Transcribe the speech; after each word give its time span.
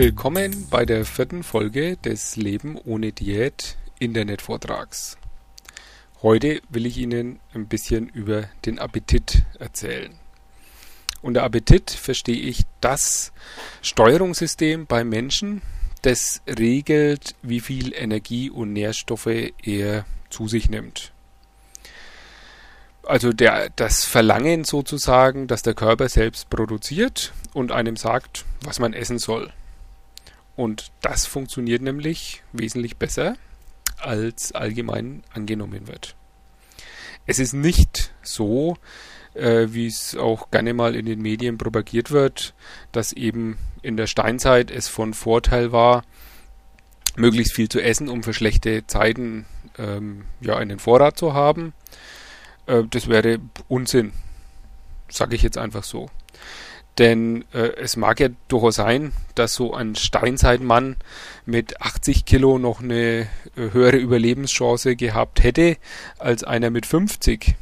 Willkommen 0.00 0.66
bei 0.70 0.86
der 0.86 1.04
vierten 1.04 1.42
Folge 1.42 1.98
des 1.98 2.34
Leben 2.36 2.78
ohne 2.86 3.12
Diät 3.12 3.76
Internetvortrags. 3.98 5.18
Heute 6.22 6.62
will 6.70 6.86
ich 6.86 6.96
Ihnen 6.96 7.38
ein 7.52 7.66
bisschen 7.66 8.08
über 8.08 8.44
den 8.64 8.78
Appetit 8.78 9.42
erzählen. 9.58 10.14
Unter 11.20 11.42
Appetit 11.42 11.90
verstehe 11.90 12.40
ich 12.40 12.62
das 12.80 13.32
Steuerungssystem 13.82 14.86
beim 14.86 15.10
Menschen, 15.10 15.60
das 16.00 16.40
regelt, 16.46 17.34
wie 17.42 17.60
viel 17.60 17.92
Energie 17.92 18.48
und 18.48 18.72
Nährstoffe 18.72 19.52
er 19.62 20.06
zu 20.30 20.48
sich 20.48 20.70
nimmt. 20.70 21.12
Also 23.02 23.34
der, 23.34 23.68
das 23.76 24.06
Verlangen 24.06 24.64
sozusagen, 24.64 25.46
dass 25.46 25.60
der 25.60 25.74
Körper 25.74 26.08
selbst 26.08 26.48
produziert 26.48 27.34
und 27.52 27.70
einem 27.70 27.96
sagt, 27.96 28.46
was 28.64 28.78
man 28.78 28.94
essen 28.94 29.18
soll. 29.18 29.52
Und 30.60 30.92
das 31.00 31.24
funktioniert 31.24 31.80
nämlich 31.80 32.42
wesentlich 32.52 32.98
besser, 32.98 33.38
als 33.96 34.52
allgemein 34.52 35.22
angenommen 35.32 35.88
wird. 35.88 36.16
Es 37.24 37.38
ist 37.38 37.54
nicht 37.54 38.12
so, 38.20 38.76
äh, 39.32 39.68
wie 39.70 39.86
es 39.86 40.14
auch 40.18 40.50
gerne 40.50 40.74
mal 40.74 40.96
in 40.96 41.06
den 41.06 41.22
Medien 41.22 41.56
propagiert 41.56 42.10
wird, 42.10 42.52
dass 42.92 43.14
eben 43.14 43.56
in 43.80 43.96
der 43.96 44.06
Steinzeit 44.06 44.70
es 44.70 44.86
von 44.86 45.14
Vorteil 45.14 45.72
war, 45.72 46.04
möglichst 47.16 47.54
viel 47.54 47.70
zu 47.70 47.80
essen, 47.80 48.10
um 48.10 48.22
für 48.22 48.34
schlechte 48.34 48.86
Zeiten 48.86 49.46
ähm, 49.78 50.26
ja 50.42 50.58
einen 50.58 50.78
Vorrat 50.78 51.16
zu 51.16 51.32
haben. 51.32 51.72
Äh, 52.66 52.82
das 52.90 53.08
wäre 53.08 53.38
Unsinn, 53.66 54.12
sage 55.08 55.36
ich 55.36 55.42
jetzt 55.42 55.56
einfach 55.56 55.84
so. 55.84 56.10
Denn 57.00 57.46
äh, 57.54 57.70
es 57.78 57.96
mag 57.96 58.20
ja 58.20 58.28
durchaus 58.48 58.74
sein, 58.76 59.14
dass 59.34 59.54
so 59.54 59.72
ein 59.72 59.96
Steinzeitmann 59.96 60.96
mit 61.46 61.80
80 61.80 62.26
Kilo 62.26 62.58
noch 62.58 62.82
eine 62.82 63.22
äh, 63.22 63.26
höhere 63.72 63.96
Überlebenschance 63.96 64.96
gehabt 64.96 65.42
hätte 65.42 65.78
als 66.18 66.44
einer 66.44 66.68
mit 66.68 66.84
50. 66.84 67.54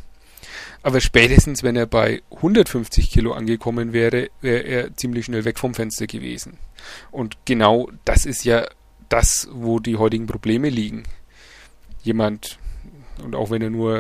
Aber 0.83 1.01
spätestens, 1.01 1.63
wenn 1.63 1.77
er 1.77 1.87
bei 1.87 2.21
150 2.35 3.13
Kilo 3.13 3.33
angekommen 3.33 3.93
wäre, 3.93 4.31
wäre 4.41 4.63
er 4.65 4.97
ziemlich 4.97 5.27
schnell 5.27 5.45
weg 5.45 5.61
vom 5.61 5.73
Fenster 5.73 6.09
gewesen. 6.09 6.59
Und 7.13 7.37
genau 7.45 7.91
das 8.05 8.27
ist 8.27 8.45
ja 8.45 8.67
das, 9.09 9.49
wo 9.53 9.79
die 9.79 9.99
heutigen 9.99 10.27
Probleme 10.27 10.69
liegen. 10.69 11.05
Jemand 12.03 12.59
und 13.23 13.35
auch 13.35 13.51
wenn 13.51 13.63
er 13.63 13.71
nur 13.71 13.97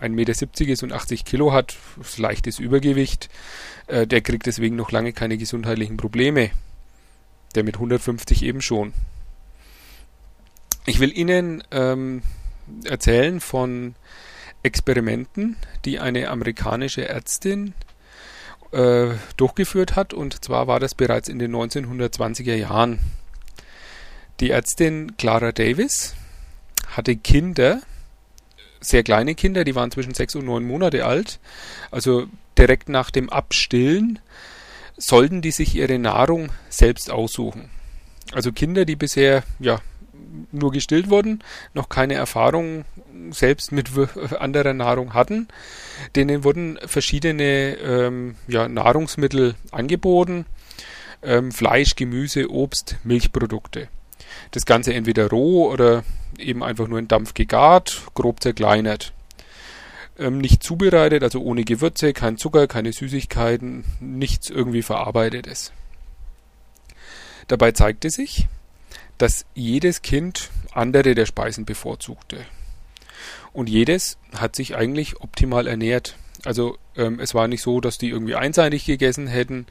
1,70 0.00 0.04
äh, 0.04 0.08
Meter 0.08 0.72
ist 0.72 0.82
und 0.82 0.92
80 0.92 1.24
Kilo 1.24 1.52
hat, 1.52 1.76
leichtes 2.16 2.58
Übergewicht, 2.58 3.28
äh, 3.86 4.06
der 4.06 4.20
kriegt 4.20 4.46
deswegen 4.46 4.76
noch 4.76 4.90
lange 4.90 5.12
keine 5.12 5.36
gesundheitlichen 5.36 5.96
Probleme. 5.96 6.50
Der 7.54 7.64
mit 7.64 7.76
150 7.76 8.44
eben 8.44 8.62
schon. 8.62 8.92
Ich 10.86 11.00
will 11.00 11.16
Ihnen 11.16 11.64
ähm, 11.72 12.22
erzählen 12.84 13.40
von 13.40 13.96
Experimenten, 14.62 15.56
die 15.84 15.98
eine 15.98 16.28
amerikanische 16.28 17.08
Ärztin 17.08 17.74
äh, 18.72 19.08
durchgeführt 19.36 19.96
hat. 19.96 20.14
Und 20.14 20.44
zwar 20.44 20.66
war 20.66 20.80
das 20.80 20.94
bereits 20.94 21.28
in 21.28 21.38
den 21.38 21.54
1920er 21.54 22.54
Jahren. 22.54 23.00
Die 24.40 24.50
Ärztin 24.50 25.16
Clara 25.16 25.52
Davis 25.52 26.14
hatte 26.88 27.16
Kinder, 27.16 27.82
sehr 28.80 29.02
kleine 29.02 29.34
Kinder, 29.34 29.64
die 29.64 29.74
waren 29.74 29.90
zwischen 29.90 30.14
sechs 30.14 30.34
und 30.34 30.46
neun 30.46 30.64
Monate 30.64 31.04
alt. 31.04 31.38
Also 31.90 32.26
direkt 32.56 32.88
nach 32.88 33.10
dem 33.10 33.30
Abstillen 33.30 34.18
sollten 34.96 35.42
die 35.42 35.50
sich 35.50 35.74
ihre 35.74 35.98
Nahrung 35.98 36.50
selbst 36.68 37.10
aussuchen. 37.10 37.70
Also 38.32 38.52
Kinder, 38.52 38.84
die 38.84 38.96
bisher 38.96 39.42
ja 39.58 39.80
nur 40.52 40.72
gestillt 40.72 41.10
wurden, 41.10 41.42
noch 41.74 41.88
keine 41.88 42.14
Erfahrung 42.14 42.84
selbst 43.30 43.72
mit 43.72 43.90
anderer 44.38 44.74
Nahrung 44.74 45.14
hatten, 45.14 45.48
denen 46.16 46.44
wurden 46.44 46.78
verschiedene 46.86 47.76
ähm, 47.76 48.36
ja, 48.46 48.68
Nahrungsmittel 48.68 49.54
angeboten. 49.72 50.46
Ähm, 51.22 51.52
Fleisch, 51.52 51.96
Gemüse, 51.96 52.50
Obst, 52.50 52.96
Milchprodukte. 53.04 53.88
Das 54.50 54.66
Ganze 54.66 54.94
entweder 54.94 55.28
roh 55.28 55.70
oder 55.70 56.04
eben 56.38 56.62
einfach 56.62 56.88
nur 56.88 56.98
in 56.98 57.08
Dampf 57.08 57.34
gegart, 57.34 58.02
grob 58.14 58.42
zerkleinert. 58.42 59.12
Ähm, 60.18 60.38
nicht 60.38 60.62
zubereitet, 60.62 61.22
also 61.22 61.40
ohne 61.40 61.64
Gewürze, 61.64 62.12
kein 62.12 62.36
Zucker, 62.36 62.66
keine 62.66 62.92
Süßigkeiten, 62.92 63.84
nichts 64.00 64.50
irgendwie 64.50 64.82
verarbeitetes. 64.82 65.72
Dabei 67.48 67.72
zeigte 67.72 68.10
sich, 68.10 68.46
dass 69.18 69.44
jedes 69.54 70.02
Kind 70.02 70.50
andere 70.72 71.14
der 71.14 71.26
Speisen 71.26 71.64
bevorzugte. 71.64 72.46
Und 73.52 73.68
jedes 73.68 74.18
hat 74.34 74.54
sich 74.54 74.76
eigentlich 74.76 75.20
optimal 75.20 75.66
ernährt. 75.66 76.16
Also 76.44 76.78
ähm, 76.96 77.20
es 77.20 77.34
war 77.34 77.48
nicht 77.48 77.62
so, 77.62 77.80
dass 77.80 77.98
die 77.98 78.10
irgendwie 78.10 78.34
einseitig 78.34 78.84
gegessen 78.84 79.26
hätten, 79.26 79.66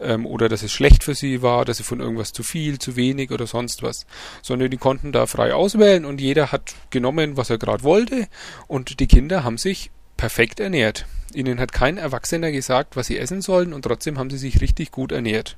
ähm, 0.00 0.26
oder 0.26 0.48
dass 0.48 0.62
es 0.62 0.72
schlecht 0.72 1.04
für 1.04 1.14
sie 1.14 1.42
war, 1.42 1.64
dass 1.64 1.78
sie 1.78 1.82
von 1.82 2.00
irgendwas 2.00 2.32
zu 2.32 2.42
viel, 2.42 2.78
zu 2.78 2.96
wenig 2.96 3.30
oder 3.30 3.46
sonst 3.46 3.82
was, 3.82 4.06
sondern 4.42 4.70
die 4.70 4.76
konnten 4.76 5.12
da 5.12 5.26
frei 5.26 5.54
auswählen 5.54 6.04
und 6.04 6.20
jeder 6.20 6.52
hat 6.52 6.74
genommen, 6.90 7.36
was 7.36 7.50
er 7.50 7.58
gerade 7.58 7.82
wollte 7.82 8.28
und 8.66 9.00
die 9.00 9.06
Kinder 9.06 9.44
haben 9.44 9.58
sich 9.58 9.90
perfekt 10.16 10.60
ernährt. 10.60 11.06
Ihnen 11.34 11.60
hat 11.60 11.72
kein 11.72 11.98
Erwachsener 11.98 12.50
gesagt, 12.52 12.96
was 12.96 13.06
sie 13.06 13.18
essen 13.18 13.42
sollen 13.42 13.72
und 13.72 13.82
trotzdem 13.82 14.18
haben 14.18 14.30
sie 14.30 14.38
sich 14.38 14.60
richtig 14.60 14.90
gut 14.90 15.12
ernährt. 15.12 15.56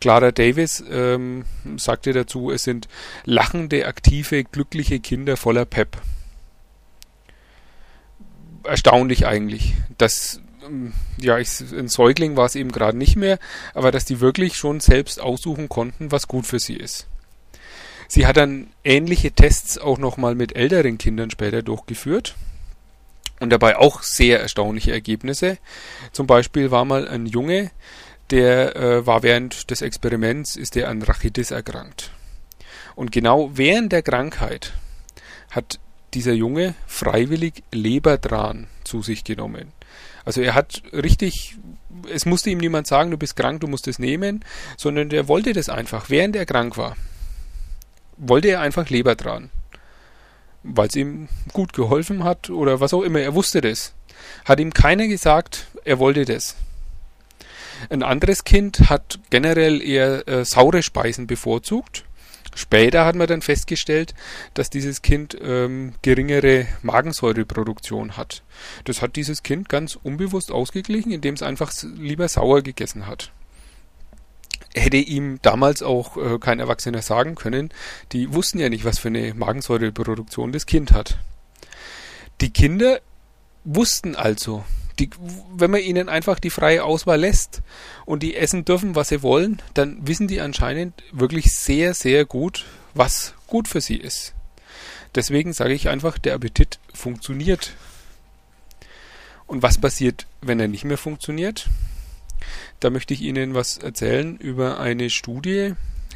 Clara 0.00 0.30
Davis 0.30 0.84
ähm, 0.90 1.44
sagte 1.76 2.12
dazu, 2.12 2.50
es 2.50 2.64
sind 2.64 2.86
lachende, 3.24 3.86
aktive, 3.86 4.44
glückliche 4.44 5.00
Kinder 5.00 5.36
voller 5.36 5.64
Pep. 5.64 5.96
Erstaunlich 8.64 9.26
eigentlich, 9.26 9.74
dass 9.96 10.40
ja, 11.18 11.38
ich, 11.38 11.60
ein 11.60 11.88
Säugling 11.88 12.36
war 12.36 12.46
es 12.46 12.54
eben 12.54 12.72
gerade 12.72 12.96
nicht 12.96 13.16
mehr, 13.16 13.38
aber 13.74 13.90
dass 13.90 14.04
die 14.04 14.20
wirklich 14.20 14.56
schon 14.56 14.80
selbst 14.80 15.20
aussuchen 15.20 15.68
konnten, 15.68 16.12
was 16.12 16.28
gut 16.28 16.46
für 16.46 16.58
sie 16.58 16.76
ist. 16.76 17.06
Sie 18.08 18.26
hat 18.26 18.36
dann 18.36 18.68
ähnliche 18.84 19.32
Tests 19.32 19.78
auch 19.78 19.98
nochmal 19.98 20.34
mit 20.34 20.54
älteren 20.54 20.98
Kindern 20.98 21.30
später 21.30 21.62
durchgeführt 21.62 22.36
und 23.40 23.50
dabei 23.50 23.76
auch 23.76 24.02
sehr 24.02 24.40
erstaunliche 24.40 24.92
Ergebnisse. 24.92 25.58
Zum 26.12 26.26
Beispiel 26.26 26.70
war 26.70 26.84
mal 26.84 27.08
ein 27.08 27.26
Junge, 27.26 27.70
der 28.30 28.76
äh, 28.76 29.06
war 29.06 29.22
während 29.22 29.70
des 29.70 29.82
Experiments, 29.82 30.56
ist 30.56 30.76
er 30.76 30.88
an 30.88 31.02
Rachitis 31.02 31.50
erkrankt. 31.50 32.10
Und 32.94 33.12
genau 33.12 33.50
während 33.54 33.92
der 33.92 34.02
Krankheit 34.02 34.72
hat 35.50 35.78
dieser 36.14 36.32
Junge 36.32 36.74
freiwillig 36.86 37.62
Leberdran 37.72 38.68
zu 38.84 39.02
sich 39.02 39.22
genommen. 39.22 39.72
Also 40.24 40.40
er 40.40 40.54
hat 40.54 40.82
richtig, 40.92 41.56
es 42.12 42.26
musste 42.26 42.50
ihm 42.50 42.58
niemand 42.58 42.86
sagen, 42.86 43.10
du 43.10 43.16
bist 43.16 43.36
krank, 43.36 43.60
du 43.60 43.68
musst 43.68 43.86
es 43.86 43.98
nehmen, 43.98 44.44
sondern 44.76 45.08
der 45.08 45.28
wollte 45.28 45.52
das 45.52 45.68
einfach, 45.68 46.10
während 46.10 46.36
er 46.36 46.46
krank 46.46 46.76
war. 46.76 46.96
Wollte 48.16 48.48
er 48.48 48.60
einfach 48.60 48.88
Leber 48.88 49.14
dran. 49.14 49.50
Weil 50.62 50.88
es 50.88 50.96
ihm 50.96 51.28
gut 51.52 51.72
geholfen 51.74 52.24
hat 52.24 52.50
oder 52.50 52.80
was 52.80 52.92
auch 52.92 53.02
immer, 53.02 53.20
er 53.20 53.34
wusste 53.34 53.60
das. 53.60 53.94
Hat 54.44 54.58
ihm 54.58 54.72
keiner 54.72 55.06
gesagt, 55.06 55.66
er 55.84 55.98
wollte 55.98 56.24
das. 56.24 56.56
Ein 57.90 58.02
anderes 58.02 58.44
Kind 58.44 58.88
hat 58.88 59.20
generell 59.30 59.82
eher 59.82 60.26
äh, 60.26 60.44
saure 60.44 60.82
Speisen 60.82 61.26
bevorzugt 61.26 62.05
Später 62.56 63.04
hat 63.04 63.16
man 63.16 63.26
dann 63.26 63.42
festgestellt, 63.42 64.14
dass 64.54 64.70
dieses 64.70 65.02
Kind 65.02 65.36
ähm, 65.42 65.92
geringere 66.00 66.66
Magensäureproduktion 66.80 68.16
hat. 68.16 68.42
Das 68.84 69.02
hat 69.02 69.16
dieses 69.16 69.42
Kind 69.42 69.68
ganz 69.68 69.98
unbewusst 70.02 70.50
ausgeglichen, 70.50 71.12
indem 71.12 71.34
es 71.34 71.42
einfach 71.42 71.70
lieber 71.82 72.26
sauer 72.28 72.62
gegessen 72.62 73.06
hat. 73.06 73.30
Hätte 74.74 74.96
ihm 74.96 75.38
damals 75.42 75.82
auch 75.82 76.16
äh, 76.16 76.38
kein 76.38 76.58
Erwachsener 76.58 77.02
sagen 77.02 77.34
können, 77.34 77.68
die 78.12 78.32
wussten 78.32 78.58
ja 78.58 78.70
nicht, 78.70 78.86
was 78.86 78.98
für 78.98 79.08
eine 79.08 79.34
Magensäureproduktion 79.34 80.50
das 80.52 80.64
Kind 80.64 80.92
hat. 80.92 81.18
Die 82.40 82.50
Kinder 82.54 83.00
wussten 83.64 84.16
also, 84.16 84.64
die, 84.98 85.10
wenn 85.54 85.70
man 85.70 85.80
ihnen 85.80 86.08
einfach 86.08 86.38
die 86.38 86.50
freie 86.50 86.84
Auswahl 86.84 87.20
lässt 87.20 87.62
und 88.04 88.22
die 88.22 88.36
essen 88.36 88.64
dürfen, 88.64 88.94
was 88.94 89.08
sie 89.08 89.22
wollen, 89.22 89.60
dann 89.74 90.06
wissen 90.06 90.28
die 90.28 90.40
anscheinend 90.40 91.02
wirklich 91.12 91.52
sehr, 91.52 91.94
sehr 91.94 92.24
gut, 92.24 92.64
was 92.94 93.34
gut 93.46 93.68
für 93.68 93.80
sie 93.80 93.96
ist. 93.96 94.34
Deswegen 95.14 95.52
sage 95.52 95.74
ich 95.74 95.88
einfach, 95.88 96.18
der 96.18 96.34
Appetit 96.34 96.78
funktioniert. 96.92 97.72
Und 99.46 99.62
was 99.62 99.78
passiert, 99.78 100.26
wenn 100.40 100.60
er 100.60 100.68
nicht 100.68 100.84
mehr 100.84 100.98
funktioniert? 100.98 101.68
Da 102.80 102.90
möchte 102.90 103.14
ich 103.14 103.22
Ihnen 103.22 103.54
was 103.54 103.78
erzählen 103.78 104.36
über 104.36 104.78
eine 104.78 105.08
Studie, 105.08 105.74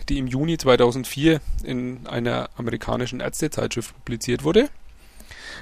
die 0.09 0.19
im 0.19 0.27
Juni 0.27 0.59
2004 0.59 1.41
in 1.65 2.07
einer 2.07 2.51
amerikanischen 2.57 3.21
Ärztezeitschrift 3.21 3.95
publiziert 3.97 4.45
wurde. 4.45 4.69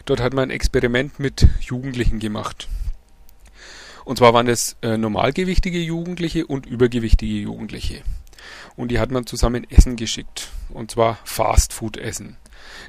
Dort 0.04 0.20
hat 0.20 0.34
man 0.34 0.48
ein 0.48 0.50
Experiment 0.50 1.20
mit 1.20 1.46
Jugendlichen 1.60 2.18
gemacht. 2.18 2.68
Und 4.08 4.16
zwar 4.16 4.32
waren 4.32 4.48
es 4.48 4.74
äh, 4.80 4.96
normalgewichtige 4.96 5.80
Jugendliche 5.80 6.46
und 6.46 6.64
übergewichtige 6.64 7.40
Jugendliche. 7.40 8.02
und 8.74 8.90
die 8.90 9.00
hat 9.00 9.10
man 9.10 9.26
zusammen 9.26 9.70
Essen 9.70 9.96
geschickt. 9.96 10.48
Und 10.70 10.90
zwar 10.90 11.18
Fastfood-Essen. 11.24 12.38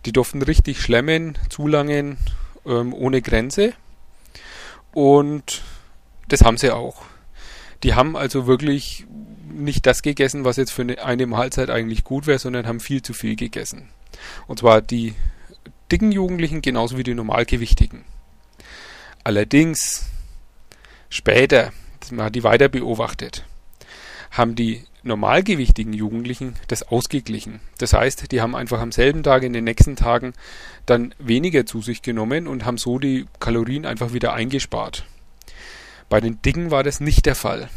Die 0.05 0.13
durften 0.13 0.41
richtig 0.41 0.79
schlemmen, 0.79 1.37
zulangen, 1.49 2.19
ähm, 2.65 2.93
ohne 2.93 3.21
Grenze. 3.21 3.73
Und 4.93 5.61
das 6.29 6.45
haben 6.45 6.55
sie 6.55 6.71
auch. 6.73 7.01
Die 7.83 7.95
haben 7.95 8.15
also 8.15 8.47
wirklich 8.47 9.05
nicht 9.51 9.87
das 9.87 10.03
gegessen, 10.03 10.45
was 10.45 10.55
jetzt 10.55 10.71
für 10.71 10.83
eine, 10.83 11.03
eine 11.03 11.25
Mahlzeit 11.25 11.69
eigentlich 11.69 12.05
gut 12.05 12.27
wäre, 12.27 12.39
sondern 12.39 12.65
haben 12.65 12.79
viel 12.79 13.01
zu 13.01 13.11
viel 13.11 13.35
gegessen. 13.35 13.89
Und 14.47 14.59
zwar 14.59 14.81
die 14.81 15.15
dicken 15.91 16.13
Jugendlichen 16.13 16.61
genauso 16.61 16.97
wie 16.97 17.03
die 17.03 17.13
normalgewichtigen. 17.13 18.05
Allerdings 19.25 20.05
später, 21.09 21.71
man 22.11 22.25
hat 22.25 22.35
die 22.35 22.43
weiter 22.43 22.69
beobachtet, 22.69 23.45
haben 24.31 24.55
die 24.55 24.83
normalgewichtigen 25.03 25.93
Jugendlichen 25.93 26.55
das 26.67 26.83
ausgeglichen. 26.83 27.59
Das 27.77 27.93
heißt, 27.93 28.31
die 28.31 28.41
haben 28.41 28.55
einfach 28.55 28.79
am 28.79 28.91
selben 28.91 29.23
Tag 29.23 29.43
in 29.43 29.53
den 29.53 29.63
nächsten 29.63 29.95
Tagen 29.95 30.33
dann 30.85 31.13
weniger 31.19 31.65
zu 31.65 31.81
sich 31.81 32.01
genommen 32.01 32.47
und 32.47 32.65
haben 32.65 32.77
so 32.77 32.99
die 32.99 33.25
Kalorien 33.39 33.85
einfach 33.85 34.13
wieder 34.13 34.33
eingespart. 34.33 35.05
Bei 36.09 36.19
den 36.19 36.41
Dicken 36.41 36.71
war 36.71 36.83
das 36.83 36.99
nicht 36.99 37.25
der 37.25 37.35
Fall. 37.35 37.69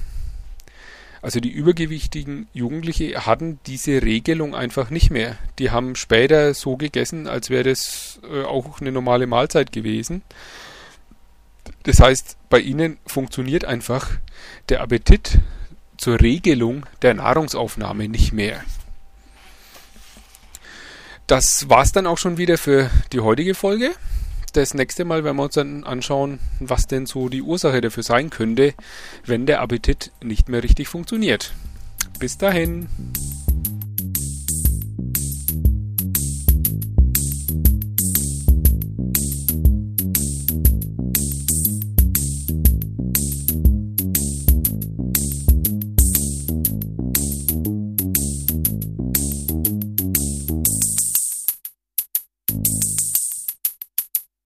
Also 1.21 1.39
die 1.39 1.51
übergewichtigen 1.51 2.49
Jugendliche 2.53 3.27
hatten 3.27 3.61
diese 3.67 4.03
Regelung 4.03 4.57
einfach 4.57 4.91
nicht 4.91 5.11
mehr. 5.11 5.39
Die 5.61 5.71
haben 5.71 5.95
später 5.95 6.53
so 6.53 6.77
gegessen, 6.77 7.29
als 7.29 7.49
wäre 7.49 7.63
das 7.63 8.21
äh, 8.29 8.43
auch 8.43 8.81
eine 8.81 8.91
normale 8.91 9.29
Mahlzeit 9.29 9.71
gewesen. 9.71 10.23
Das 11.85 12.01
heißt, 12.01 12.37
bei 12.49 12.61
ihnen 12.61 12.99
funktioniert 13.07 13.65
einfach 13.65 14.11
der 14.69 14.81
Appetit 14.81 15.39
zur 15.97 16.21
Regelung 16.21 16.85
der 17.03 17.15
Nahrungsaufnahme 17.15 18.09
nicht 18.09 18.33
mehr. 18.33 18.63
Das 21.27 21.69
war's 21.69 21.93
dann 21.93 22.07
auch 22.07 22.19
schon 22.19 22.39
wieder 22.39 22.59
für 22.59 22.91
die 23.13 23.21
heutige 23.21 23.55
Folge. 23.55 23.93
Das 24.53 24.75
nächste 24.75 25.05
Mal 25.05 25.25
werden 25.25 25.37
wir 25.39 25.45
uns 25.45 25.55
dann 25.55 25.85
anschauen, 25.85 26.41
was 26.61 26.87
denn 26.87 27.07
so 27.07 27.29
die 27.29 27.41
Ursache 27.41 27.81
dafür 27.81 28.03
sein 28.03 28.29
könnte, 28.29 28.75
wenn 29.25 29.47
der 29.47 29.63
Appetit 29.63 30.13
nicht 30.23 30.49
mehr 30.49 30.63
richtig 30.63 30.89
funktioniert. 30.89 31.55
Bis 32.19 32.37
dahin. 32.37 32.89